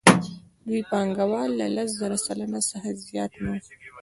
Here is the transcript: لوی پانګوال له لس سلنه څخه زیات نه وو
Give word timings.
لوی 0.65 0.81
پانګوال 0.91 1.49
له 1.59 1.67
لس 1.75 1.89
سلنه 2.27 2.59
څخه 2.69 2.89
زیات 3.05 3.31
نه 3.43 3.49
وو 3.53 3.57